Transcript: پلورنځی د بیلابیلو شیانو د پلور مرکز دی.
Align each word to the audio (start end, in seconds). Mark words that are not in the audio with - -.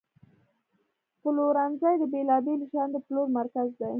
پلورنځی 1.21 1.95
د 1.99 2.03
بیلابیلو 2.13 2.69
شیانو 2.71 2.93
د 2.93 2.97
پلور 3.05 3.27
مرکز 3.37 3.67
دی. 3.79 3.89